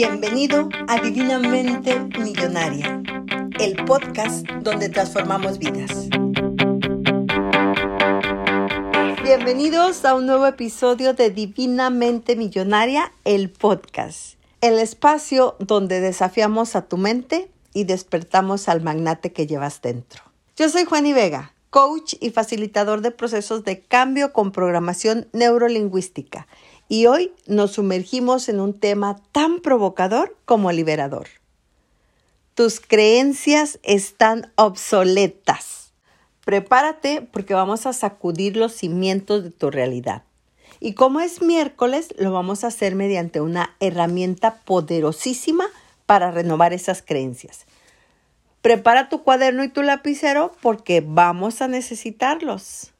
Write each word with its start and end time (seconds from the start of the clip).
Bienvenido 0.00 0.68
a 0.86 1.00
Divinamente 1.00 1.98
Millonaria, 2.20 3.02
el 3.58 3.84
podcast 3.84 4.46
donde 4.60 4.90
transformamos 4.90 5.58
vidas. 5.58 6.08
Bienvenidos 9.24 10.04
a 10.04 10.14
un 10.14 10.26
nuevo 10.26 10.46
episodio 10.46 11.14
de 11.14 11.30
Divinamente 11.30 12.36
Millonaria, 12.36 13.12
el 13.24 13.50
podcast, 13.50 14.36
el 14.60 14.78
espacio 14.78 15.56
donde 15.58 15.98
desafiamos 15.98 16.76
a 16.76 16.86
tu 16.86 16.96
mente 16.96 17.50
y 17.74 17.82
despertamos 17.82 18.68
al 18.68 18.82
magnate 18.82 19.32
que 19.32 19.48
llevas 19.48 19.82
dentro. 19.82 20.22
Yo 20.56 20.68
soy 20.68 20.84
Juani 20.84 21.12
Vega, 21.12 21.54
coach 21.70 22.14
y 22.20 22.30
facilitador 22.30 23.00
de 23.00 23.10
procesos 23.10 23.64
de 23.64 23.80
cambio 23.80 24.32
con 24.32 24.52
programación 24.52 25.26
neurolingüística 25.32 26.46
y 26.88 27.06
hoy 27.06 27.32
nos 27.46 27.72
sumergimos 27.72 28.48
en 28.48 28.60
un 28.60 28.72
tema 28.72 29.20
tan 29.32 29.60
provocador 29.60 30.36
como 30.46 30.72
liberador. 30.72 31.28
Tus 32.54 32.80
creencias 32.80 33.78
están 33.82 34.50
obsoletas. 34.56 35.92
Prepárate 36.44 37.20
porque 37.20 37.54
vamos 37.54 37.86
a 37.86 37.92
sacudir 37.92 38.56
los 38.56 38.72
cimientos 38.72 39.44
de 39.44 39.50
tu 39.50 39.70
realidad. 39.70 40.22
Y 40.80 40.94
como 40.94 41.20
es 41.20 41.42
miércoles, 41.42 42.08
lo 42.18 42.32
vamos 42.32 42.64
a 42.64 42.68
hacer 42.68 42.94
mediante 42.94 43.40
una 43.40 43.76
herramienta 43.80 44.60
poderosísima 44.64 45.66
para 46.06 46.30
renovar 46.30 46.72
esas 46.72 47.02
creencias. 47.02 47.66
Prepara 48.62 49.08
tu 49.08 49.22
cuaderno 49.22 49.62
y 49.62 49.68
tu 49.68 49.82
lapicero 49.82 50.52
porque 50.62 51.04
vamos 51.06 51.60
a 51.60 51.68
necesitarlos. 51.68 52.92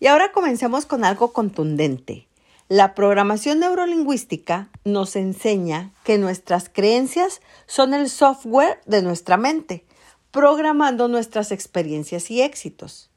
Y 0.00 0.06
ahora 0.06 0.32
comencemos 0.32 0.86
con 0.86 1.04
algo 1.04 1.32
contundente. 1.32 2.26
La 2.74 2.96
programación 2.96 3.60
neurolingüística 3.60 4.68
nos 4.84 5.14
enseña 5.14 5.92
que 6.02 6.18
nuestras 6.18 6.68
creencias 6.68 7.40
son 7.68 7.94
el 7.94 8.10
software 8.10 8.80
de 8.84 9.00
nuestra 9.00 9.36
mente, 9.36 9.84
programando 10.32 11.06
nuestras 11.06 11.52
experiencias 11.52 12.32
y 12.32 12.42
éxitos. 12.42 13.10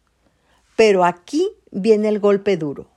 Pero 0.76 1.04
aquí 1.04 1.50
viene 1.72 2.10
el 2.10 2.20
golpe 2.20 2.56
duro. 2.56 2.88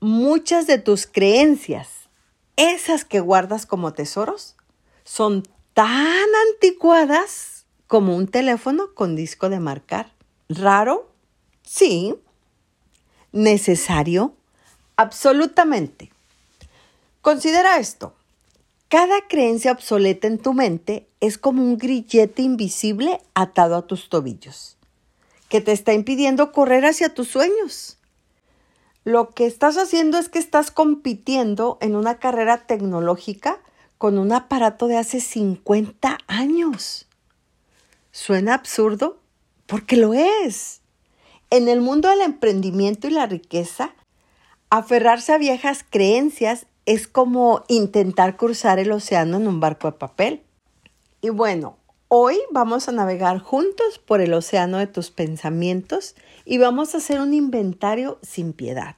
Muchas 0.00 0.66
de 0.66 0.78
tus 0.78 1.06
creencias, 1.06 2.08
esas 2.56 3.04
que 3.04 3.20
guardas 3.20 3.66
como 3.66 3.92
tesoros, 3.92 4.56
son 5.04 5.42
tan 5.74 6.26
anticuadas 6.54 7.66
como 7.86 8.16
un 8.16 8.28
teléfono 8.28 8.94
con 8.94 9.14
disco 9.14 9.50
de 9.50 9.60
marcar. 9.60 10.14
¿Raro? 10.48 11.12
Sí. 11.64 12.14
¿Necesario? 13.30 14.39
Absolutamente. 15.00 16.12
Considera 17.22 17.78
esto. 17.78 18.12
Cada 18.88 19.26
creencia 19.28 19.72
obsoleta 19.72 20.26
en 20.26 20.36
tu 20.36 20.52
mente 20.52 21.08
es 21.20 21.38
como 21.38 21.62
un 21.62 21.78
grillete 21.78 22.42
invisible 22.42 23.18
atado 23.32 23.76
a 23.76 23.86
tus 23.86 24.10
tobillos, 24.10 24.76
que 25.48 25.62
te 25.62 25.72
está 25.72 25.94
impidiendo 25.94 26.52
correr 26.52 26.84
hacia 26.84 27.14
tus 27.14 27.28
sueños. 27.28 27.96
Lo 29.04 29.30
que 29.30 29.46
estás 29.46 29.78
haciendo 29.78 30.18
es 30.18 30.28
que 30.28 30.38
estás 30.38 30.70
compitiendo 30.70 31.78
en 31.80 31.96
una 31.96 32.18
carrera 32.18 32.66
tecnológica 32.66 33.58
con 33.96 34.18
un 34.18 34.32
aparato 34.32 34.86
de 34.86 34.98
hace 34.98 35.22
50 35.22 36.18
años. 36.26 37.06
¿Suena 38.12 38.52
absurdo? 38.52 39.18
Porque 39.64 39.96
lo 39.96 40.12
es. 40.12 40.82
En 41.48 41.68
el 41.68 41.80
mundo 41.80 42.10
del 42.10 42.20
emprendimiento 42.20 43.08
y 43.08 43.12
la 43.12 43.24
riqueza, 43.24 43.94
Aferrarse 44.72 45.32
a 45.32 45.38
viejas 45.38 45.84
creencias 45.88 46.66
es 46.86 47.08
como 47.08 47.64
intentar 47.66 48.36
cruzar 48.36 48.78
el 48.78 48.92
océano 48.92 49.36
en 49.36 49.48
un 49.48 49.58
barco 49.58 49.90
de 49.90 49.98
papel. 49.98 50.42
Y 51.20 51.30
bueno, 51.30 51.76
hoy 52.06 52.38
vamos 52.52 52.88
a 52.88 52.92
navegar 52.92 53.40
juntos 53.40 53.98
por 53.98 54.20
el 54.20 54.32
océano 54.32 54.78
de 54.78 54.86
tus 54.86 55.10
pensamientos 55.10 56.14
y 56.44 56.58
vamos 56.58 56.94
a 56.94 56.98
hacer 56.98 57.20
un 57.20 57.34
inventario 57.34 58.20
sin 58.22 58.52
piedad. 58.52 58.94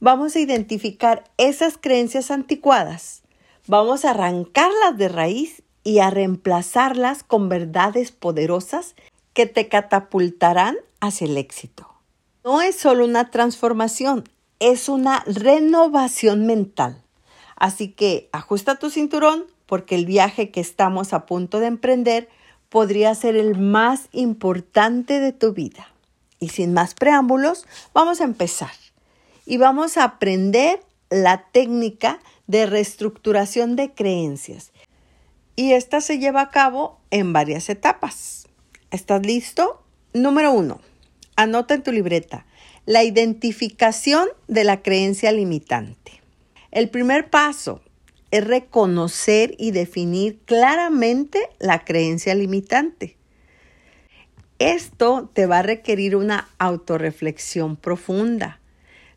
Vamos 0.00 0.34
a 0.34 0.40
identificar 0.40 1.24
esas 1.36 1.76
creencias 1.76 2.30
anticuadas, 2.30 3.22
vamos 3.66 4.06
a 4.06 4.12
arrancarlas 4.12 4.96
de 4.96 5.08
raíz 5.10 5.62
y 5.84 5.98
a 5.98 6.08
reemplazarlas 6.08 7.22
con 7.22 7.50
verdades 7.50 8.12
poderosas 8.12 8.94
que 9.34 9.44
te 9.44 9.68
catapultarán 9.68 10.76
hacia 11.00 11.26
el 11.26 11.36
éxito. 11.36 11.86
No 12.44 12.62
es 12.62 12.76
solo 12.76 13.04
una 13.04 13.30
transformación, 13.30 14.24
es 14.62 14.88
una 14.88 15.24
renovación 15.26 16.46
mental. 16.46 17.02
Así 17.56 17.88
que 17.88 18.28
ajusta 18.32 18.78
tu 18.78 18.90
cinturón 18.90 19.44
porque 19.66 19.96
el 19.96 20.06
viaje 20.06 20.50
que 20.50 20.60
estamos 20.60 21.12
a 21.12 21.26
punto 21.26 21.58
de 21.58 21.66
emprender 21.66 22.28
podría 22.68 23.12
ser 23.16 23.34
el 23.36 23.58
más 23.58 24.08
importante 24.12 25.18
de 25.18 25.32
tu 25.32 25.52
vida. 25.52 25.88
Y 26.38 26.50
sin 26.50 26.72
más 26.74 26.94
preámbulos, 26.94 27.66
vamos 27.92 28.20
a 28.20 28.24
empezar. 28.24 28.70
Y 29.46 29.56
vamos 29.56 29.96
a 29.96 30.04
aprender 30.04 30.80
la 31.10 31.44
técnica 31.50 32.20
de 32.46 32.66
reestructuración 32.66 33.74
de 33.74 33.92
creencias. 33.92 34.70
Y 35.56 35.72
esta 35.72 36.00
se 36.00 36.18
lleva 36.18 36.40
a 36.40 36.50
cabo 36.50 37.00
en 37.10 37.32
varias 37.32 37.68
etapas. 37.68 38.46
¿Estás 38.92 39.26
listo? 39.26 39.82
Número 40.14 40.52
uno. 40.52 40.80
Anota 41.34 41.74
en 41.74 41.82
tu 41.82 41.90
libreta 41.90 42.46
la 42.86 43.04
identificación 43.04 44.28
de 44.48 44.64
la 44.64 44.82
creencia 44.82 45.32
limitante. 45.32 46.20
El 46.70 46.88
primer 46.88 47.30
paso 47.30 47.80
es 48.30 48.44
reconocer 48.46 49.54
y 49.58 49.70
definir 49.70 50.38
claramente 50.46 51.38
la 51.58 51.84
creencia 51.84 52.34
limitante. 52.34 53.16
Esto 54.58 55.30
te 55.32 55.46
va 55.46 55.58
a 55.58 55.62
requerir 55.62 56.16
una 56.16 56.48
autorreflexión 56.58 57.76
profunda. 57.76 58.60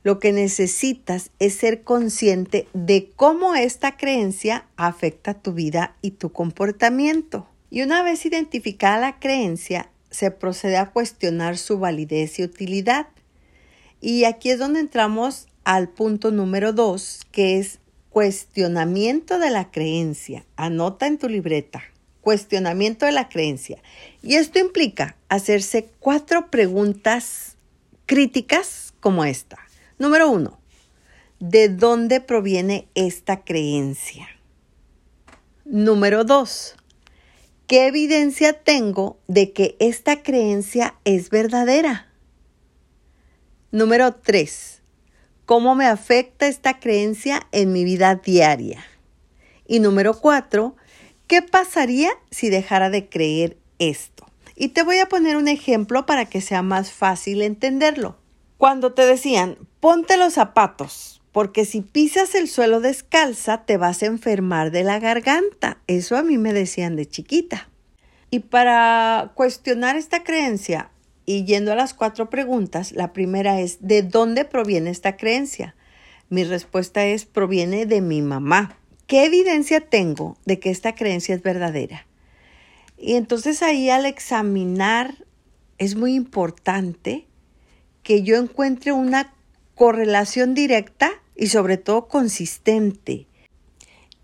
Lo 0.03 0.19
que 0.19 0.31
necesitas 0.31 1.31
es 1.39 1.55
ser 1.55 1.83
consciente 1.83 2.67
de 2.73 3.09
cómo 3.15 3.55
esta 3.55 3.95
creencia 3.95 4.65
afecta 4.75 5.33
tu 5.33 5.53
vida 5.53 5.95
y 6.01 6.11
tu 6.11 6.31
comportamiento. 6.31 7.47
Y 7.71 7.81
una 7.81 8.03
vez 8.03 8.25
identificada 8.25 8.99
la 8.99 9.19
creencia, 9.19 9.89
se 10.11 10.31
procede 10.31 10.77
a 10.77 10.91
cuestionar 10.91 11.57
su 11.57 11.79
validez 11.79 12.39
y 12.39 12.43
utilidad. 12.43 13.07
Y 14.07 14.25
aquí 14.25 14.51
es 14.51 14.59
donde 14.59 14.81
entramos 14.81 15.47
al 15.63 15.89
punto 15.89 16.29
número 16.29 16.73
dos, 16.73 17.21
que 17.31 17.57
es 17.57 17.79
cuestionamiento 18.11 19.39
de 19.39 19.49
la 19.49 19.71
creencia. 19.71 20.45
Anota 20.57 21.07
en 21.07 21.17
tu 21.17 21.27
libreta, 21.27 21.81
cuestionamiento 22.21 23.07
de 23.07 23.13
la 23.13 23.29
creencia. 23.29 23.81
Y 24.21 24.35
esto 24.35 24.59
implica 24.59 25.15
hacerse 25.27 25.89
cuatro 25.99 26.51
preguntas 26.51 27.57
críticas 28.05 28.93
como 28.99 29.25
esta. 29.25 29.57
Número 29.97 30.29
uno, 30.29 30.59
¿de 31.39 31.69
dónde 31.69 32.21
proviene 32.21 32.87
esta 32.93 33.43
creencia? 33.43 34.27
Número 35.65 36.25
dos, 36.25 36.75
¿qué 37.65 37.87
evidencia 37.87 38.53
tengo 38.53 39.17
de 39.27 39.51
que 39.51 39.75
esta 39.79 40.21
creencia 40.21 40.93
es 41.05 41.31
verdadera? 41.31 42.04
Número 43.75 44.13
3. 44.13 44.81
¿Cómo 45.45 45.75
me 45.75 45.85
afecta 45.85 46.47
esta 46.47 46.79
creencia 46.79 47.45
en 47.51 47.73
mi 47.73 47.83
vida 47.83 48.15
diaria? 48.15 48.85
Y 49.67 49.81
número 49.81 50.17
4. 50.17 50.77
¿Qué 51.27 51.41
pasaría 51.41 52.11
si 52.31 52.49
dejara 52.49 52.89
de 52.89 53.09
creer 53.09 53.57
esto? 53.77 54.25
Y 54.55 54.69
te 54.69 54.83
voy 54.83 54.99
a 54.99 55.09
poner 55.09 55.35
un 55.35 55.49
ejemplo 55.49 56.05
para 56.05 56.23
que 56.23 56.39
sea 56.39 56.61
más 56.61 56.93
fácil 56.93 57.41
entenderlo. 57.41 58.15
Cuando 58.57 58.93
te 58.93 59.01
decían, 59.01 59.57
ponte 59.81 60.15
los 60.15 60.35
zapatos, 60.35 61.21
porque 61.33 61.65
si 61.65 61.81
pisas 61.81 62.33
el 62.33 62.47
suelo 62.47 62.79
descalza 62.79 63.65
te 63.65 63.75
vas 63.75 64.03
a 64.03 64.05
enfermar 64.05 64.71
de 64.71 64.85
la 64.85 64.99
garganta. 64.99 65.79
Eso 65.87 66.15
a 66.15 66.23
mí 66.23 66.37
me 66.37 66.53
decían 66.53 66.95
de 66.95 67.07
chiquita. 67.07 67.67
Y 68.31 68.39
para 68.39 69.33
cuestionar 69.35 69.97
esta 69.97 70.23
creencia, 70.23 70.91
y 71.25 71.45
yendo 71.45 71.71
a 71.71 71.75
las 71.75 71.93
cuatro 71.93 72.29
preguntas, 72.29 72.91
la 72.91 73.13
primera 73.13 73.59
es, 73.59 73.79
¿de 73.81 74.03
dónde 74.03 74.45
proviene 74.45 74.89
esta 74.89 75.17
creencia? 75.17 75.75
Mi 76.29 76.43
respuesta 76.43 77.05
es, 77.05 77.25
proviene 77.25 77.85
de 77.85 78.01
mi 78.01 78.21
mamá. 78.21 78.77
¿Qué 79.07 79.25
evidencia 79.25 79.81
tengo 79.81 80.37
de 80.45 80.59
que 80.59 80.71
esta 80.71 80.95
creencia 80.95 81.35
es 81.35 81.43
verdadera? 81.43 82.05
Y 82.97 83.15
entonces 83.15 83.61
ahí 83.61 83.89
al 83.89 84.05
examinar 84.05 85.25
es 85.77 85.95
muy 85.95 86.15
importante 86.15 87.25
que 88.03 88.23
yo 88.23 88.37
encuentre 88.37 88.91
una 88.91 89.33
correlación 89.75 90.53
directa 90.53 91.11
y 91.35 91.47
sobre 91.47 91.77
todo 91.77 92.07
consistente 92.07 93.27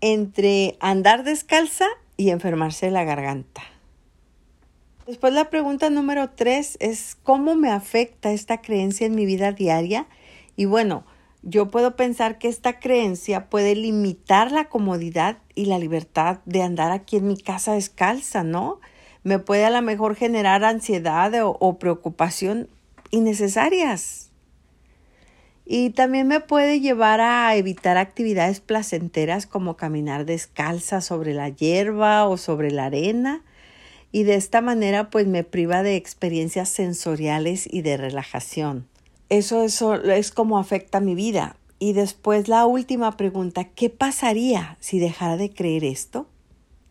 entre 0.00 0.76
andar 0.80 1.22
descalza 1.24 1.86
y 2.16 2.30
enfermarse 2.30 2.86
de 2.86 2.92
la 2.92 3.04
garganta. 3.04 3.62
Después 5.06 5.32
la 5.32 5.50
pregunta 5.50 5.90
número 5.90 6.30
tres 6.30 6.76
es 6.78 7.16
¿cómo 7.24 7.56
me 7.56 7.70
afecta 7.70 8.30
esta 8.30 8.60
creencia 8.62 9.04
en 9.06 9.16
mi 9.16 9.26
vida 9.26 9.50
diaria? 9.50 10.06
Y 10.54 10.66
bueno, 10.66 11.04
yo 11.42 11.72
puedo 11.72 11.96
pensar 11.96 12.38
que 12.38 12.46
esta 12.46 12.78
creencia 12.78 13.50
puede 13.50 13.74
limitar 13.74 14.52
la 14.52 14.68
comodidad 14.68 15.38
y 15.56 15.64
la 15.64 15.80
libertad 15.80 16.38
de 16.44 16.62
andar 16.62 16.92
aquí 16.92 17.16
en 17.16 17.26
mi 17.26 17.36
casa 17.36 17.72
descalza, 17.72 18.44
¿no? 18.44 18.78
Me 19.24 19.40
puede 19.40 19.64
a 19.64 19.70
lo 19.70 19.82
mejor 19.82 20.14
generar 20.14 20.62
ansiedad 20.62 21.34
o, 21.42 21.56
o 21.58 21.78
preocupación 21.80 22.68
innecesarias. 23.10 24.30
Y 25.64 25.90
también 25.90 26.28
me 26.28 26.38
puede 26.38 26.78
llevar 26.78 27.20
a 27.20 27.54
evitar 27.56 27.96
actividades 27.96 28.60
placenteras 28.60 29.46
como 29.46 29.76
caminar 29.76 30.26
descalza 30.26 31.00
sobre 31.00 31.34
la 31.34 31.48
hierba 31.48 32.28
o 32.28 32.36
sobre 32.36 32.70
la 32.70 32.84
arena. 32.84 33.42
Y 34.12 34.24
de 34.24 34.34
esta 34.34 34.60
manera 34.60 35.10
pues 35.10 35.26
me 35.26 35.42
priva 35.42 35.82
de 35.82 35.96
experiencias 35.96 36.68
sensoriales 36.68 37.66
y 37.68 37.82
de 37.82 37.96
relajación. 37.96 38.86
Eso, 39.30 39.62
eso 39.64 39.94
es 39.94 40.30
como 40.30 40.58
afecta 40.58 41.00
mi 41.00 41.14
vida. 41.14 41.56
Y 41.78 41.94
después 41.94 42.46
la 42.46 42.66
última 42.66 43.16
pregunta, 43.16 43.64
¿qué 43.64 43.90
pasaría 43.90 44.76
si 44.78 44.98
dejara 44.98 45.36
de 45.36 45.52
creer 45.52 45.82
esto? 45.82 46.28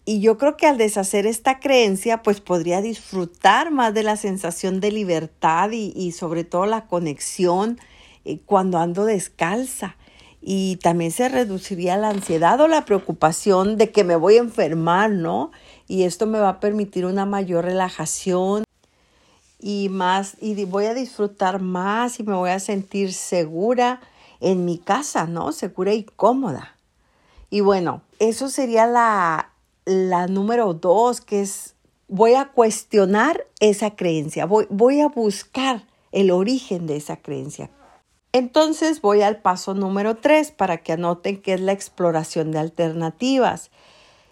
Y 0.03 0.19
yo 0.19 0.37
creo 0.37 0.57
que 0.57 0.65
al 0.65 0.77
deshacer 0.77 1.27
esta 1.27 1.59
creencia, 1.59 2.23
pues 2.23 2.41
podría 2.41 2.81
disfrutar 2.81 3.71
más 3.71 3.93
de 3.93 4.03
la 4.03 4.17
sensación 4.17 4.79
de 4.79 4.91
libertad 4.91 5.71
y, 5.71 5.93
y 5.95 6.11
sobre 6.11 6.43
todo 6.43 6.65
la 6.65 6.87
conexión 6.87 7.79
eh, 8.25 8.39
cuando 8.45 8.79
ando 8.79 9.05
descalza. 9.05 9.95
Y 10.41 10.77
también 10.77 11.11
se 11.11 11.29
reduciría 11.29 11.97
la 11.97 12.09
ansiedad 12.09 12.59
o 12.59 12.67
la 12.67 12.85
preocupación 12.85 13.77
de 13.77 13.91
que 13.91 14.03
me 14.03 14.15
voy 14.15 14.37
a 14.37 14.39
enfermar, 14.39 15.11
¿no? 15.11 15.51
Y 15.87 16.03
esto 16.03 16.25
me 16.25 16.39
va 16.39 16.49
a 16.49 16.59
permitir 16.59 17.05
una 17.05 17.25
mayor 17.25 17.65
relajación 17.65 18.63
y 19.59 19.89
más 19.89 20.35
y 20.41 20.65
voy 20.65 20.85
a 20.85 20.95
disfrutar 20.95 21.61
más 21.61 22.19
y 22.19 22.23
me 22.23 22.35
voy 22.35 22.49
a 22.49 22.59
sentir 22.59 23.13
segura 23.13 24.01
en 24.39 24.65
mi 24.65 24.79
casa, 24.79 25.27
¿no? 25.27 25.51
Segura 25.51 25.93
y 25.93 26.03
cómoda. 26.03 26.75
Y 27.51 27.61
bueno, 27.61 28.01
eso 28.17 28.49
sería 28.49 28.87
la, 28.87 29.51
la 29.85 30.27
número 30.27 30.73
dos, 30.73 31.21
que 31.21 31.41
es 31.41 31.75
voy 32.07 32.33
a 32.33 32.49
cuestionar 32.49 33.47
esa 33.59 33.95
creencia, 33.95 34.45
voy, 34.45 34.67
voy 34.69 34.99
a 34.99 35.07
buscar 35.07 35.85
el 36.11 36.29
origen 36.31 36.85
de 36.85 36.97
esa 36.97 37.15
creencia. 37.15 37.69
Entonces 38.33 39.01
voy 39.01 39.21
al 39.21 39.41
paso 39.41 39.73
número 39.73 40.15
tres 40.15 40.51
para 40.51 40.77
que 40.77 40.93
anoten 40.93 41.41
que 41.41 41.53
es 41.53 41.61
la 41.61 41.73
exploración 41.73 42.51
de 42.51 42.59
alternativas. 42.59 43.71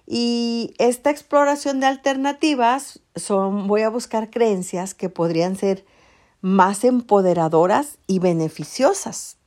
Y 0.07 0.73
esta 0.77 1.11
exploración 1.11 1.79
de 1.79 1.87
alternativas 1.87 3.01
son, 3.15 3.67
voy 3.67 3.81
a 3.81 3.89
buscar 3.89 4.29
creencias 4.29 4.93
que 4.93 5.09
podrían 5.09 5.55
ser 5.55 5.85
más 6.41 6.83
empoderadoras 6.83 7.97
y 8.07 8.19
beneficiosas. 8.19 9.37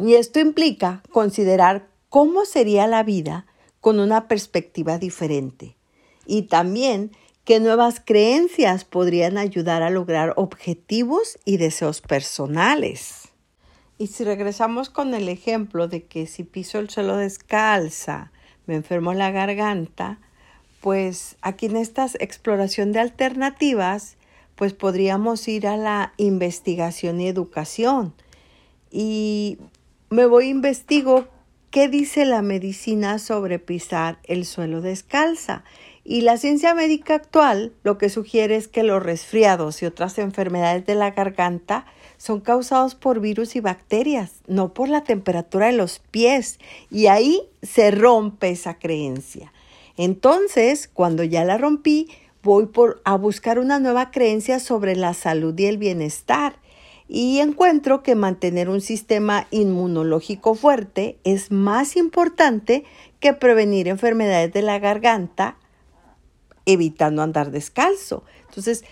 Y 0.00 0.14
esto 0.14 0.40
implica 0.40 1.02
considerar 1.12 1.88
cómo 2.08 2.44
sería 2.44 2.86
la 2.86 3.02
vida 3.02 3.46
con 3.80 4.00
una 4.00 4.28
perspectiva 4.28 4.98
diferente. 4.98 5.76
Y 6.26 6.42
también 6.42 7.12
qué 7.44 7.60
nuevas 7.60 8.02
creencias 8.04 8.84
podrían 8.84 9.38
ayudar 9.38 9.82
a 9.82 9.90
lograr 9.90 10.34
objetivos 10.36 11.38
y 11.44 11.56
deseos 11.56 12.00
personales. 12.00 13.27
Y 13.98 14.06
si 14.06 14.22
regresamos 14.22 14.90
con 14.90 15.12
el 15.12 15.28
ejemplo 15.28 15.88
de 15.88 16.04
que 16.04 16.28
si 16.28 16.44
piso 16.44 16.78
el 16.78 16.88
suelo 16.88 17.16
descalza, 17.16 18.30
me 18.66 18.76
enfermo 18.76 19.12
la 19.12 19.32
garganta, 19.32 20.20
pues 20.80 21.36
aquí 21.42 21.66
en 21.66 21.76
esta 21.76 22.06
exploración 22.20 22.92
de 22.92 23.00
alternativas, 23.00 24.16
pues 24.54 24.72
podríamos 24.72 25.46
ir 25.48 25.66
a 25.66 25.76
la 25.76 26.12
investigación 26.16 27.20
y 27.20 27.26
educación. 27.26 28.14
Y 28.90 29.58
me 30.10 30.26
voy 30.26 30.46
a 30.46 30.50
investigo 30.50 31.26
qué 31.70 31.88
dice 31.88 32.24
la 32.24 32.42
medicina 32.42 33.18
sobre 33.18 33.58
pisar 33.58 34.18
el 34.24 34.44
suelo 34.44 34.80
descalza. 34.80 35.64
Y 36.04 36.22
la 36.22 36.38
ciencia 36.38 36.74
médica 36.74 37.16
actual 37.16 37.72
lo 37.82 37.98
que 37.98 38.08
sugiere 38.08 38.56
es 38.56 38.68
que 38.68 38.82
los 38.82 39.02
resfriados 39.02 39.82
y 39.82 39.86
otras 39.86 40.18
enfermedades 40.18 40.86
de 40.86 40.94
la 40.94 41.10
garganta 41.10 41.84
son 42.18 42.40
causados 42.40 42.94
por 42.94 43.20
virus 43.20 43.56
y 43.56 43.60
bacterias, 43.60 44.32
no 44.46 44.74
por 44.74 44.88
la 44.88 45.04
temperatura 45.04 45.66
de 45.66 45.72
los 45.72 46.00
pies. 46.00 46.58
Y 46.90 47.06
ahí 47.06 47.42
se 47.62 47.90
rompe 47.90 48.50
esa 48.50 48.78
creencia. 48.78 49.52
Entonces, 49.96 50.90
cuando 50.92 51.24
ya 51.24 51.44
la 51.44 51.58
rompí, 51.58 52.08
voy 52.42 52.68
a 53.04 53.16
buscar 53.16 53.58
una 53.58 53.78
nueva 53.78 54.10
creencia 54.10 54.60
sobre 54.60 54.96
la 54.96 55.14
salud 55.14 55.58
y 55.58 55.66
el 55.66 55.78
bienestar. 55.78 56.58
Y 57.08 57.38
encuentro 57.38 58.02
que 58.02 58.14
mantener 58.14 58.68
un 58.68 58.80
sistema 58.80 59.46
inmunológico 59.50 60.54
fuerte 60.54 61.18
es 61.24 61.50
más 61.50 61.96
importante 61.96 62.84
que 63.20 63.32
prevenir 63.32 63.88
enfermedades 63.88 64.52
de 64.52 64.62
la 64.62 64.78
garganta, 64.78 65.56
evitando 66.66 67.22
andar 67.22 67.50
descalzo. 67.50 68.24
Entonces, 68.48 68.84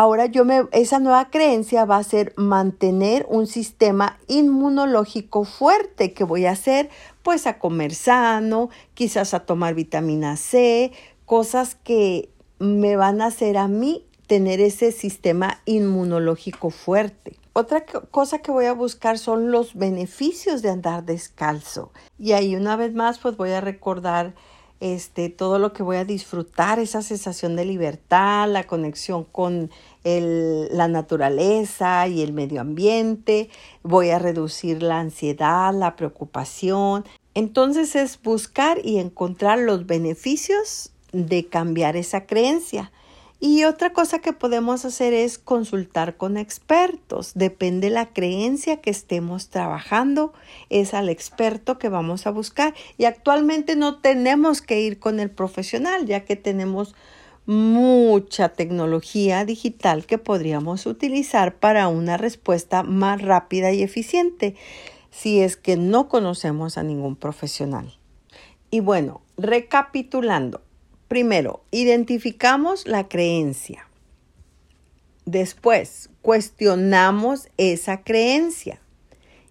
ahora 0.00 0.24
yo 0.24 0.46
me, 0.46 0.66
esa 0.72 0.98
nueva 0.98 1.28
creencia 1.28 1.84
va 1.84 1.98
a 1.98 2.02
ser 2.02 2.32
mantener 2.36 3.26
un 3.28 3.46
sistema 3.46 4.18
inmunológico 4.28 5.44
fuerte 5.44 6.14
que 6.14 6.24
voy 6.24 6.46
a 6.46 6.52
hacer 6.52 6.88
pues 7.22 7.46
a 7.46 7.58
comer 7.58 7.94
sano, 7.94 8.70
quizás 8.94 9.34
a 9.34 9.40
tomar 9.40 9.74
vitamina 9.74 10.38
C, 10.38 10.92
cosas 11.26 11.74
que 11.74 12.30
me 12.58 12.96
van 12.96 13.20
a 13.20 13.26
hacer 13.26 13.58
a 13.58 13.68
mí 13.68 14.06
tener 14.26 14.62
ese 14.62 14.90
sistema 14.90 15.60
inmunológico 15.66 16.70
fuerte. 16.70 17.36
Otra 17.52 17.84
cosa 17.84 18.38
que 18.38 18.50
voy 18.50 18.64
a 18.64 18.72
buscar 18.72 19.18
son 19.18 19.50
los 19.50 19.74
beneficios 19.74 20.62
de 20.62 20.70
andar 20.70 21.04
descalzo. 21.04 21.92
Y 22.18 22.32
ahí 22.32 22.56
una 22.56 22.74
vez 22.74 22.94
más 22.94 23.18
pues 23.18 23.36
voy 23.36 23.50
a 23.50 23.60
recordar 23.60 24.32
este, 24.80 25.28
todo 25.28 25.58
lo 25.58 25.72
que 25.72 25.82
voy 25.82 25.98
a 25.98 26.04
disfrutar, 26.04 26.78
esa 26.78 27.02
sensación 27.02 27.54
de 27.54 27.66
libertad, 27.66 28.48
la 28.48 28.64
conexión 28.64 29.24
con 29.24 29.70
la 30.04 30.88
naturaleza 30.88 32.08
y 32.08 32.22
el 32.22 32.32
medio 32.32 32.60
ambiente, 32.60 33.50
voy 33.82 34.10
a 34.10 34.18
reducir 34.18 34.82
la 34.82 35.00
ansiedad, 35.00 35.74
la 35.74 35.96
preocupación. 35.96 37.04
Entonces 37.34 37.94
es 37.96 38.20
buscar 38.22 38.78
y 38.84 38.98
encontrar 38.98 39.58
los 39.58 39.86
beneficios 39.86 40.90
de 41.12 41.46
cambiar 41.46 41.96
esa 41.96 42.26
creencia. 42.26 42.92
Y 43.42 43.64
otra 43.64 43.94
cosa 43.94 44.18
que 44.18 44.34
podemos 44.34 44.84
hacer 44.84 45.14
es 45.14 45.38
consultar 45.38 46.18
con 46.18 46.36
expertos. 46.36 47.32
Depende 47.34 47.88
la 47.88 48.12
creencia 48.12 48.82
que 48.82 48.90
estemos 48.90 49.48
trabajando, 49.48 50.34
es 50.68 50.92
al 50.92 51.08
experto 51.08 51.78
que 51.78 51.88
vamos 51.88 52.26
a 52.26 52.30
buscar. 52.32 52.74
Y 52.98 53.06
actualmente 53.06 53.76
no 53.76 53.98
tenemos 53.98 54.60
que 54.60 54.82
ir 54.82 54.98
con 54.98 55.20
el 55.20 55.30
profesional, 55.30 56.04
ya 56.04 56.26
que 56.26 56.36
tenemos 56.36 56.94
mucha 57.50 58.50
tecnología 58.50 59.44
digital 59.44 60.06
que 60.06 60.18
podríamos 60.18 60.86
utilizar 60.86 61.56
para 61.56 61.88
una 61.88 62.16
respuesta 62.16 62.82
más 62.82 63.20
rápida 63.20 63.72
y 63.72 63.82
eficiente 63.82 64.54
si 65.10 65.40
es 65.40 65.56
que 65.56 65.76
no 65.76 66.08
conocemos 66.08 66.78
a 66.78 66.82
ningún 66.82 67.16
profesional. 67.16 67.98
Y 68.70 68.80
bueno, 68.80 69.20
recapitulando, 69.36 70.62
Primero, 71.10 71.64
identificamos 71.72 72.86
la 72.86 73.08
creencia. 73.08 73.88
Después, 75.24 76.08
cuestionamos 76.22 77.48
esa 77.56 78.04
creencia. 78.04 78.80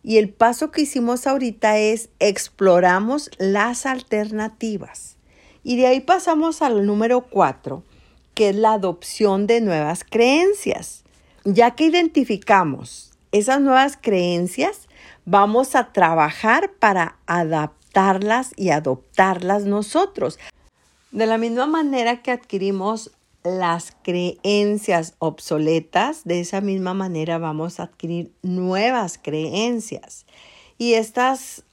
Y 0.02 0.20
el 0.20 0.30
paso 0.30 0.72
que 0.72 0.84
hicimos 0.84 1.28
ahorita 1.28 1.78
es 1.78 2.12
exploramos 2.20 3.30
las 3.40 3.86
alternativas. 3.86 5.18
Y 5.62 5.76
de 5.76 5.88
ahí 5.88 6.00
pasamos 6.00 6.62
al 6.62 6.86
número 6.86 7.26
cuatro, 7.30 7.84
que 8.40 8.48
es 8.48 8.56
la 8.56 8.72
adopción 8.72 9.48
de 9.48 9.60
nuevas 9.60 10.06
creencias. 10.10 11.04
Ya 11.44 11.72
que 11.72 11.84
identificamos 11.84 13.12
esas 13.34 13.60
nuevas 13.60 13.98
creencias, 14.02 14.88
vamos 15.26 15.76
a 15.76 15.92
trabajar 15.92 16.72
para 16.80 17.18
adaptarlas 17.26 18.54
y 18.56 18.70
adoptarlas 18.70 19.66
nosotros. 19.66 20.40
De 21.12 21.26
la 21.26 21.38
misma 21.38 21.68
manera 21.68 22.22
que 22.22 22.32
adquirimos 22.32 23.12
las 23.44 23.94
creencias 24.04 25.16
obsoletas, 25.20 26.24
de 26.24 26.40
esa 26.40 26.62
misma 26.62 26.94
manera 26.94 27.40
vamos 27.40 27.82
a 27.82 27.84
adquirir 27.84 28.32
nuevas 28.42 29.20
creencias. 29.22 30.26
Y 30.78 30.94
estas 30.94 31.66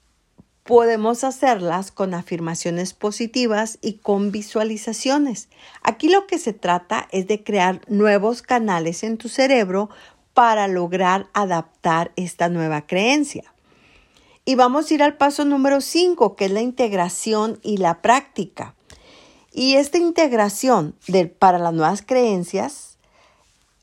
podemos 0.66 1.24
hacerlas 1.24 1.92
con 1.92 2.12
afirmaciones 2.12 2.92
positivas 2.92 3.78
y 3.80 3.94
con 3.94 4.32
visualizaciones. 4.32 5.48
Aquí 5.82 6.08
lo 6.08 6.26
que 6.26 6.38
se 6.38 6.52
trata 6.52 7.08
es 7.12 7.26
de 7.26 7.42
crear 7.44 7.80
nuevos 7.88 8.42
canales 8.42 9.04
en 9.04 9.16
tu 9.16 9.28
cerebro 9.28 9.90
para 10.34 10.68
lograr 10.68 11.28
adaptar 11.32 12.12
esta 12.16 12.48
nueva 12.48 12.86
creencia. 12.86 13.54
Y 14.44 14.54
vamos 14.54 14.90
a 14.90 14.94
ir 14.94 15.02
al 15.02 15.16
paso 15.16 15.44
número 15.44 15.80
5, 15.80 16.36
que 16.36 16.44
es 16.46 16.50
la 16.50 16.60
integración 16.60 17.58
y 17.62 17.78
la 17.78 18.02
práctica. 18.02 18.74
Y 19.52 19.76
esta 19.76 19.98
integración 19.98 20.94
para 21.38 21.58
las 21.58 21.72
nuevas 21.72 22.02
creencias, 22.02 22.98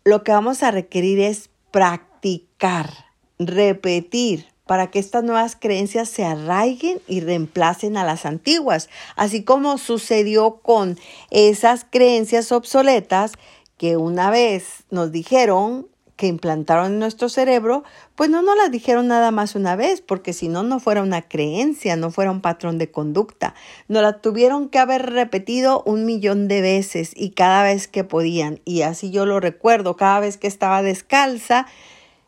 lo 0.04 0.24
que 0.24 0.32
vamos 0.32 0.64
a 0.64 0.72
requerir 0.72 1.20
es 1.20 1.50
practicar, 1.72 3.06
repetir, 3.40 4.53
para 4.66 4.92
que 4.92 5.00
estas 5.00 5.24
nuevas 5.24 5.56
creencias 5.60 6.10
se 6.10 6.24
arraiguen 6.24 7.02
y 7.08 7.20
reemplacen 7.20 7.98
a 7.98 8.04
las 8.04 8.26
antiguas, 8.26 8.90
así 9.16 9.44
como 9.44 9.78
sucedió 9.78 10.60
con 10.62 10.98
esas 11.32 11.86
creencias 11.90 12.52
obsoletas 12.52 13.34
que 13.78 13.98
una 13.98 14.30
vez 14.30 14.84
nos 14.90 15.12
dijeron 15.12 15.88
que 16.16 16.28
implantaron 16.28 16.94
en 16.94 17.00
nuestro 17.00 17.28
cerebro, 17.28 17.84
pues 18.16 18.30
no 18.30 18.42
nos 18.42 18.56
las 18.56 18.72
dijeron 18.72 19.08
nada 19.08 19.32
más 19.32 19.56
una 19.56 19.76
vez, 19.76 20.02
porque 20.02 20.32
si 20.32 20.48
no, 20.48 20.64
no 20.64 20.80
fuera 20.80 21.02
una 21.02 21.24
creencia, 21.24 21.96
no 21.96 22.12
fuera 22.12 22.32
un 22.32 22.42
patrón 22.42 22.78
de 22.78 22.92
conducta. 22.92 23.56
Nos 23.88 24.04
la 24.04 24.22
tuvieron 24.22 24.70
que 24.70 24.80
haber 24.80 25.12
repetido 25.12 25.82
un 25.86 26.06
millón 26.06 26.48
de 26.48 26.62
veces 26.62 27.12
y 27.16 27.32
cada 27.32 27.64
vez 27.64 27.88
que 27.88 28.04
podían. 28.04 28.62
Y 28.64 28.84
así 28.84 29.10
yo 29.10 29.26
lo 29.26 29.40
recuerdo, 29.40 29.98
cada 29.98 30.20
vez 30.20 30.38
que 30.38 30.48
estaba 30.48 30.84
descalza, 30.84 31.66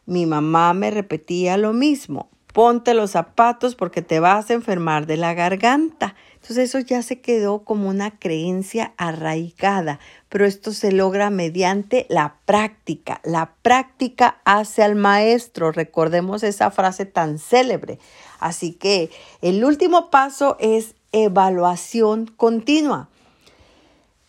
mi 0.05 0.25
mamá 0.25 0.73
me 0.73 0.91
repetía 0.91 1.57
lo 1.57 1.73
mismo. 1.73 2.29
Ponte 2.53 2.93
los 2.93 3.11
zapatos 3.11 3.75
porque 3.75 4.01
te 4.01 4.21
vas 4.21 4.49
a 4.49 4.53
enfermar 4.53 5.07
de 5.07 5.17
la 5.17 5.33
garganta. 5.33 6.15
Entonces 6.35 6.69
eso 6.69 6.79
ya 6.79 7.01
se 7.01 7.19
quedó 7.19 7.63
como 7.63 7.89
una 7.89 8.17
creencia 8.17 8.93
arraigada, 8.97 9.99
pero 10.29 10.45
esto 10.45 10.71
se 10.71 10.91
logra 10.91 11.29
mediante 11.29 12.05
la 12.07 12.35
práctica. 12.45 13.19
La 13.25 13.55
práctica 13.61 14.37
hace 14.45 14.83
al 14.83 14.95
maestro, 14.95 15.71
recordemos 15.71 16.43
esa 16.43 16.71
frase 16.71 17.05
tan 17.05 17.39
célebre. 17.39 17.99
Así 18.39 18.71
que 18.71 19.09
el 19.41 19.65
último 19.65 20.09
paso 20.09 20.55
es 20.59 20.95
evaluación 21.11 22.27
continua. 22.37 23.09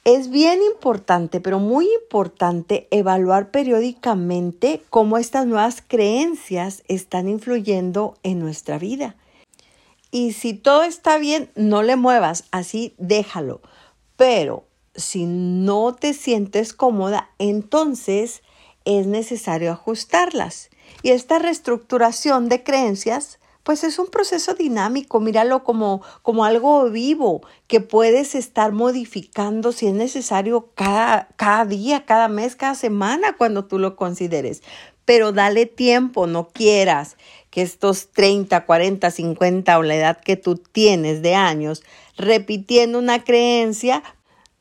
Es 0.06 0.30
bien 0.30 0.60
importante, 0.62 1.40
pero 1.40 1.58
muy 1.58 1.88
importante, 2.00 2.86
evaluar 2.92 3.50
periódicamente 3.50 4.84
cómo 4.88 5.18
estas 5.18 5.46
nuevas 5.46 5.82
creencias 5.84 6.84
están 6.86 7.28
influyendo 7.28 8.16
en 8.22 8.38
nuestra 8.38 8.78
vida. 8.78 9.16
Y 10.12 10.32
si 10.32 10.54
todo 10.54 10.84
está 10.84 11.18
bien, 11.18 11.50
no 11.56 11.82
le 11.82 11.96
muevas, 11.96 12.44
así 12.52 12.94
déjalo. 12.98 13.62
Pero 14.16 14.68
si 14.94 15.26
no 15.26 15.96
te 15.96 16.14
sientes 16.14 16.72
cómoda, 16.72 17.30
entonces 17.40 18.44
es 18.84 19.08
necesario 19.08 19.72
ajustarlas. 19.72 20.70
Y 21.02 21.10
esta 21.10 21.40
reestructuración 21.40 22.48
de 22.48 22.62
creencias, 22.62 23.40
pues 23.66 23.82
es 23.82 23.98
un 23.98 24.06
proceso 24.06 24.54
dinámico, 24.54 25.18
míralo 25.18 25.64
como, 25.64 26.00
como 26.22 26.44
algo 26.44 26.88
vivo 26.88 27.42
que 27.66 27.80
puedes 27.80 28.36
estar 28.36 28.70
modificando 28.70 29.72
si 29.72 29.88
es 29.88 29.92
necesario 29.92 30.70
cada, 30.76 31.26
cada 31.34 31.64
día, 31.64 32.04
cada 32.04 32.28
mes, 32.28 32.54
cada 32.54 32.76
semana, 32.76 33.32
cuando 33.36 33.64
tú 33.64 33.80
lo 33.80 33.96
consideres. 33.96 34.62
Pero 35.04 35.32
dale 35.32 35.66
tiempo, 35.66 36.28
no 36.28 36.46
quieras 36.50 37.16
que 37.50 37.62
estos 37.62 38.12
30, 38.12 38.64
40, 38.66 39.10
50 39.10 39.78
o 39.78 39.82
la 39.82 39.96
edad 39.96 40.20
que 40.20 40.36
tú 40.36 40.54
tienes 40.54 41.20
de 41.20 41.34
años, 41.34 41.82
repitiendo 42.16 43.00
una 43.00 43.24
creencia, 43.24 44.04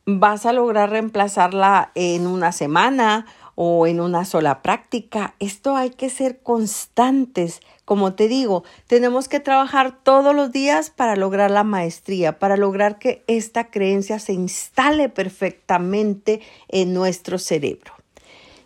vas 0.07 0.47
a 0.47 0.53
lograr 0.53 0.89
reemplazarla 0.89 1.91
en 1.93 2.25
una 2.25 2.51
semana 2.51 3.27
o 3.55 3.87
en 3.87 4.01
una 4.01 4.25
sola 4.25 4.61
práctica. 4.61 5.35
Esto 5.39 5.75
hay 5.75 5.89
que 5.89 6.09
ser 6.09 6.39
constantes. 6.39 7.61
Como 7.85 8.13
te 8.13 8.27
digo, 8.27 8.63
tenemos 8.87 9.27
que 9.27 9.39
trabajar 9.39 9.97
todos 10.03 10.35
los 10.35 10.51
días 10.51 10.89
para 10.89 11.15
lograr 11.15 11.51
la 11.51 11.63
maestría, 11.63 12.37
para 12.37 12.57
lograr 12.57 12.99
que 12.99 13.23
esta 13.27 13.69
creencia 13.71 14.19
se 14.19 14.33
instale 14.33 15.09
perfectamente 15.09 16.41
en 16.67 16.93
nuestro 16.93 17.39
cerebro. 17.39 17.93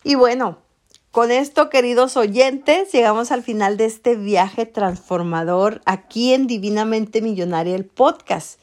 Y 0.03 0.15
bueno, 0.15 0.57
con 1.11 1.31
esto, 1.31 1.69
queridos 1.69 2.17
oyentes, 2.17 2.91
llegamos 2.91 3.31
al 3.31 3.43
final 3.43 3.77
de 3.77 3.85
este 3.85 4.15
viaje 4.15 4.65
transformador 4.65 5.81
aquí 5.85 6.33
en 6.33 6.47
Divinamente 6.47 7.21
Millonaria, 7.21 7.75
el 7.75 7.85
podcast. 7.85 8.59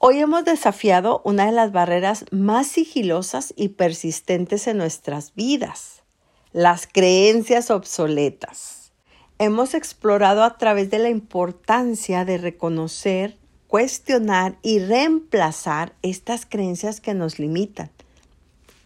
Hoy 0.00 0.20
hemos 0.20 0.44
desafiado 0.44 1.20
una 1.24 1.46
de 1.46 1.52
las 1.52 1.72
barreras 1.72 2.24
más 2.30 2.68
sigilosas 2.68 3.52
y 3.56 3.70
persistentes 3.70 4.68
en 4.68 4.78
nuestras 4.78 5.34
vidas, 5.34 6.04
las 6.52 6.86
creencias 6.86 7.72
obsoletas. 7.72 8.92
Hemos 9.40 9.74
explorado 9.74 10.44
a 10.44 10.56
través 10.56 10.88
de 10.90 11.00
la 11.00 11.08
importancia 11.08 12.24
de 12.24 12.38
reconocer, 12.38 13.38
cuestionar 13.66 14.56
y 14.62 14.78
reemplazar 14.78 15.94
estas 16.02 16.46
creencias 16.46 17.00
que 17.00 17.14
nos 17.14 17.40
limitan. 17.40 17.90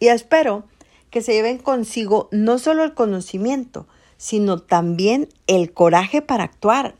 Y 0.00 0.09
espero 0.09 0.64
que 1.11 1.21
se 1.21 1.35
lleven 1.35 1.59
consigo 1.59 2.31
no 2.33 2.59
solo 2.59 2.85
el 2.85 2.95
conocimiento, 2.95 3.87
sino 4.16 4.62
también 4.62 5.28
el 5.47 5.75
coraje 5.75 6.23
para 6.23 6.45
actuar, 6.45 6.95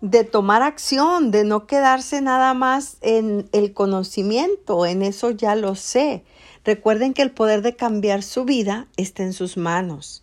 de 0.00 0.24
tomar 0.24 0.62
acción, 0.62 1.30
de 1.30 1.44
no 1.44 1.66
quedarse 1.66 2.20
nada 2.20 2.54
más 2.54 2.98
en 3.00 3.48
el 3.52 3.72
conocimiento, 3.72 4.86
en 4.86 5.02
eso 5.02 5.30
ya 5.30 5.56
lo 5.56 5.74
sé. 5.74 6.22
Recuerden 6.64 7.14
que 7.14 7.22
el 7.22 7.30
poder 7.30 7.62
de 7.62 7.74
cambiar 7.74 8.22
su 8.22 8.44
vida 8.44 8.86
está 8.96 9.22
en 9.22 9.32
sus 9.32 9.56
manos. 9.56 10.22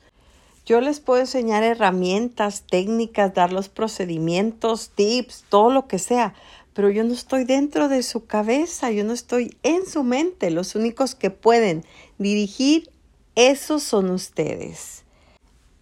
Yo 0.65 0.81
les 0.81 0.99
puedo 0.99 1.19
enseñar 1.19 1.63
herramientas, 1.63 2.63
técnicas, 2.69 3.33
dar 3.33 3.53
los 3.53 3.69
procedimientos, 3.69 4.89
tips, 4.95 5.45
todo 5.49 5.69
lo 5.69 5.87
que 5.87 5.99
sea, 5.99 6.33
pero 6.73 6.89
yo 6.89 7.03
no 7.03 7.13
estoy 7.13 7.43
dentro 7.43 7.87
de 7.87 8.01
su 8.03 8.25
cabeza, 8.25 8.91
yo 8.91 9.03
no 9.03 9.13
estoy 9.13 9.55
en 9.63 9.85
su 9.85 10.03
mente. 10.03 10.51
Los 10.51 10.75
únicos 10.75 11.15
que 11.15 11.29
pueden 11.29 11.85
dirigir 12.17 12.89
esos 13.35 13.83
son 13.83 14.09
ustedes. 14.09 15.03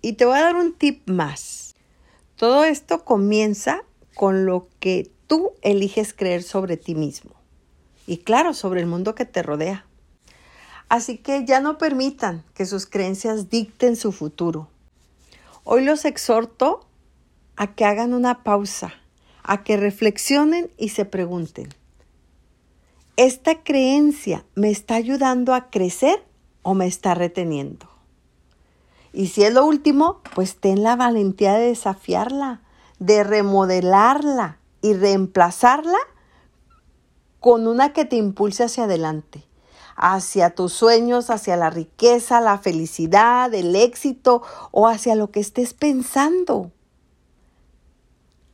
Y 0.02 0.14
te 0.14 0.26
voy 0.26 0.38
a 0.38 0.44
dar 0.44 0.56
un 0.56 0.74
tip 0.74 1.10
más. 1.10 1.63
Todo 2.44 2.66
esto 2.66 3.06
comienza 3.06 3.86
con 4.16 4.46
lo 4.46 4.68
que 4.82 5.10
tú 5.28 5.54
eliges 5.62 6.14
creer 6.14 6.44
sobre 6.44 6.76
ti 6.76 6.94
mismo. 6.94 7.32
Y 8.06 8.18
claro, 8.18 8.54
sobre 8.54 8.82
el 8.82 8.86
mundo 8.86 9.16
que 9.16 9.24
te 9.24 9.42
rodea. 9.42 9.86
Así 10.90 11.18
que 11.18 11.46
ya 11.46 11.62
no 11.62 11.78
permitan 11.78 12.44
que 12.54 12.66
sus 12.66 12.86
creencias 12.86 13.50
dicten 13.50 13.96
su 13.96 14.12
futuro. 14.12 14.68
Hoy 15.64 15.86
los 15.86 16.04
exhorto 16.04 16.86
a 17.56 17.76
que 17.76 17.86
hagan 17.86 18.14
una 18.14 18.44
pausa, 18.44 18.94
a 19.42 19.64
que 19.64 19.78
reflexionen 19.78 20.70
y 20.78 20.90
se 20.90 21.06
pregunten, 21.06 21.70
¿esta 23.16 23.64
creencia 23.64 24.44
me 24.54 24.70
está 24.70 24.96
ayudando 24.96 25.54
a 25.54 25.70
crecer 25.70 26.22
o 26.62 26.74
me 26.74 26.88
está 26.88 27.16
reteniendo? 27.16 27.93
Y 29.14 29.28
si 29.28 29.44
es 29.44 29.54
lo 29.54 29.64
último, 29.64 30.22
pues 30.34 30.58
ten 30.58 30.82
la 30.82 30.96
valentía 30.96 31.54
de 31.54 31.68
desafiarla, 31.68 32.62
de 32.98 33.24
remodelarla 33.24 34.58
y 34.82 34.94
reemplazarla 34.94 36.00
con 37.40 37.68
una 37.68 37.94
que 37.94 38.06
te 38.06 38.16
impulse 38.16 38.64
hacia 38.64 38.86
adelante, 38.86 39.44
hacia 39.96 40.56
tus 40.56 40.74
sueños, 40.74 41.30
hacia 41.30 41.56
la 41.58 41.70
riqueza, 41.70 42.42
la 42.42 42.58
felicidad, 42.58 43.54
el 43.54 43.76
éxito 43.76 44.42
o 44.72 44.88
hacia 44.88 45.14
lo 45.14 45.30
que 45.30 45.42
estés 45.42 45.76
pensando. 45.76 46.72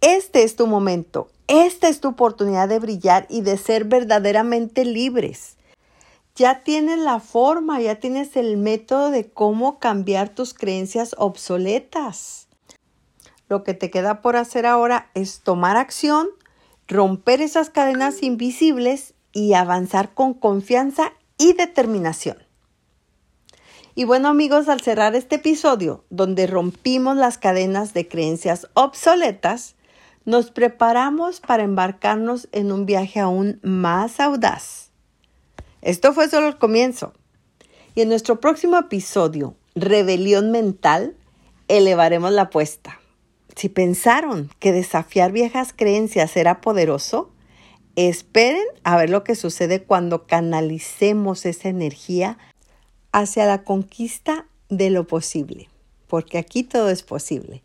Este 0.02 0.44
es 0.44 0.58
tu 0.58 0.68
momento, 0.68 1.30
esta 1.48 1.88
es 1.88 2.02
tu 2.02 2.10
oportunidad 2.10 2.68
de 2.68 2.80
brillar 2.80 3.28
y 3.30 3.42
de 3.42 3.58
ser 3.58 3.86
verdaderamente 3.86 4.84
libres 4.84 5.56
ya 6.40 6.64
tienes 6.64 7.00
la 7.00 7.20
forma, 7.20 7.82
ya 7.82 7.96
tienes 7.96 8.38
el 8.38 8.56
método 8.56 9.12
de 9.12 9.30
cómo 9.30 9.78
cambiar 9.78 10.30
tus 10.30 10.54
creencias 10.54 11.14
obsoletas. 11.18 12.48
Lo 13.50 13.66
que 13.66 13.74
te 13.74 13.92
queda 13.92 14.22
por 14.22 14.38
hacer 14.38 14.66
ahora 14.66 15.10
es 15.16 15.42
tomar 15.42 15.76
acción, 15.76 16.30
romper 16.88 17.42
esas 17.42 17.70
cadenas 17.70 18.24
invisibles 18.24 19.16
y 19.34 19.52
avanzar 19.54 20.14
con 20.14 20.34
confianza 20.34 21.12
y 21.38 21.52
determinación. 21.52 22.38
Y 23.94 24.06
bueno 24.06 24.30
amigos, 24.30 24.70
al 24.70 24.80
cerrar 24.80 25.16
este 25.16 25.36
episodio 25.36 26.06
donde 26.10 26.48
rompimos 26.48 27.18
las 27.18 27.38
cadenas 27.38 27.94
de 27.94 28.08
creencias 28.08 28.70
obsoletas, 28.76 29.76
nos 30.24 30.52
preparamos 30.52 31.42
para 31.42 31.64
embarcarnos 31.64 32.48
en 32.54 32.72
un 32.72 32.86
viaje 32.86 33.20
aún 33.20 33.60
más 33.62 34.22
audaz 34.22 34.89
esto 35.82 36.14
fue 36.14 36.30
solo 36.30 36.48
el 36.48 36.58
comienzo. 36.58 37.14
Y 37.96 38.02
en 38.02 38.10
nuestro 38.10 38.40
próximo 38.40 38.78
episodio, 38.78 39.56
Rebelión 39.76 40.52
Mental, 40.52 41.16
elevaremos 41.68 42.32
la 42.32 42.44
apuesta. 42.44 43.00
Si 43.56 43.70
pensaron 43.70 44.50
que 44.60 44.72
desafiar 44.72 45.32
viejas 45.32 45.74
creencias 45.76 46.36
era 46.38 46.62
poderoso, 46.62 47.32
esperen 47.96 48.64
a 48.84 48.98
ver 48.98 49.10
lo 49.10 49.24
que 49.24 49.36
sucede 49.36 49.84
cuando 49.84 50.26
canalicemos 50.26 51.46
esa 51.46 51.70
energía 51.70 52.38
hacia 53.12 53.46
la 53.46 53.64
conquista 53.64 54.46
de 54.70 54.90
lo 54.90 55.08
posible, 55.08 55.68
porque 56.08 56.38
aquí 56.38 56.64
todo 56.64 56.90
es 56.90 57.04
posible. 57.04 57.64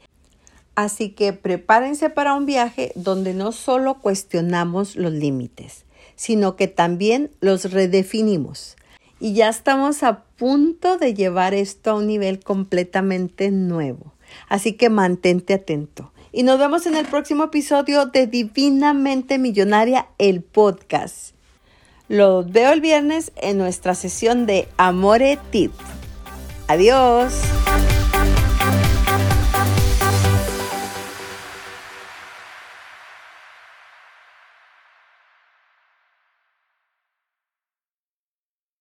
Así 0.75 1.11
que 1.11 1.33
prepárense 1.33 2.11
para 2.11 2.35
un 2.35 2.47
viaje 2.47 2.91
donde 2.97 3.35
no 3.35 3.53
solo 3.53 4.01
cuestionamos 4.01 4.97
los 4.97 5.13
límites, 5.13 5.84
sino 6.17 6.57
que 6.57 6.69
también 6.69 7.31
los 7.41 7.71
redefinimos. 7.73 8.77
Y 9.21 9.35
ya 9.35 9.49
estamos 9.49 10.03
a 10.03 10.25
punto 10.37 10.99
de 10.99 11.15
llevar 11.15 11.55
esto 11.55 11.93
a 11.93 11.95
un 11.95 12.07
nivel 12.07 12.41
completamente 12.41 13.51
nuevo. 13.51 14.13
Así 14.49 14.73
que 14.75 14.91
mantente 14.91 15.55
atento. 15.55 16.11
y 16.33 16.43
nos 16.43 16.59
vemos 16.59 16.85
en 16.87 16.97
el 16.97 17.07
próximo 17.07 17.45
episodio 17.45 18.07
de 18.07 18.27
Divinamente 18.27 19.39
Millonaria, 19.39 20.09
el 20.19 20.43
podcast. 20.43 21.35
Los 22.09 22.51
veo 22.51 22.73
el 22.73 22.81
viernes 22.81 23.31
en 23.37 23.57
nuestra 23.57 23.95
sesión 23.95 24.45
de 24.45 24.69
Amore 24.77 25.39
Tips. 25.53 25.77
Adiós. 26.67 27.33